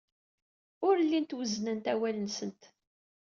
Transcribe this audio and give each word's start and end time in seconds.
Ur 0.87 0.95
llint 1.03 1.35
wezznent 1.37 1.85
awal-nsent. 1.93 2.61